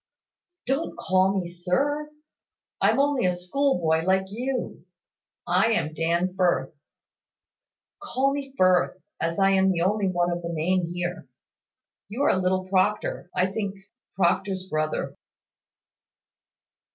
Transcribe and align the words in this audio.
"Don't 0.65 0.97
call 0.97 1.39
me, 1.39 1.47
`sir.' 1.47 2.07
I'm 2.81 2.99
only 2.99 3.27
a 3.27 3.35
schoolboy, 3.35 4.03
like 4.03 4.25
you. 4.29 4.83
I 5.45 5.73
am 5.73 5.93
Dan 5.93 6.33
Firth. 6.35 6.73
Call 8.01 8.33
me 8.33 8.55
Firth, 8.57 8.99
as 9.19 9.37
I 9.37 9.51
am 9.51 9.69
the 9.69 9.81
only 9.81 10.07
one 10.07 10.31
of 10.31 10.41
the 10.41 10.49
name 10.49 10.91
here. 10.91 11.27
You 12.09 12.23
are 12.23 12.35
little 12.35 12.67
Proctor, 12.67 13.29
I 13.35 13.51
think 13.51 13.75
Proctor's 14.17 14.65
brother." 14.67 15.15